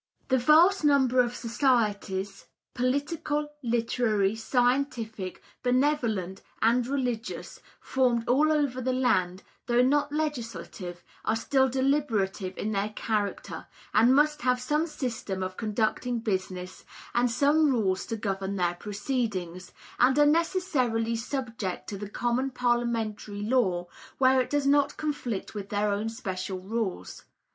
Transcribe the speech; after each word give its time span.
The 0.29 0.39
vast 0.39 0.83
number 0.83 1.19
of 1.21 1.35
societies, 1.35 2.47
political, 2.73 3.49
literary, 3.61 4.33
scientific, 4.35 5.43
benevolent 5.61 6.41
and 6.59 6.87
religious, 6.87 7.59
formed 7.79 8.27
all 8.27 8.51
over 8.51 8.81
the 8.81 8.93
land, 8.93 9.43
though 9.67 9.83
not 9.83 10.11
legislative, 10.11 11.03
are 11.23 11.35
still 11.35 11.69
deliberative 11.69 12.57
in 12.57 12.71
their 12.71 12.89
character, 12.89 13.67
and 13.93 14.15
must 14.15 14.41
have 14.41 14.59
some 14.59 14.87
system 14.87 15.43
of 15.43 15.55
conducting 15.55 16.17
business, 16.17 16.83
and 17.13 17.29
some 17.29 17.69
rules 17.69 18.07
to 18.07 18.15
govern 18.17 18.55
their 18.55 18.73
proceedings, 18.73 19.71
and 19.99 20.17
are 20.17 20.25
necessarily 20.25 21.15
subject 21.15 21.87
to 21.89 21.97
the 21.99 22.09
common 22.09 22.49
parliamentary 22.49 23.43
law 23.43 23.85
where 24.17 24.41
it 24.41 24.49
does 24.49 24.65
not 24.65 24.97
conflict 24.97 25.53
with 25.53 25.69
their 25.69 25.91
own 25.91 26.09
special 26.09 26.57
rules. 26.57 27.25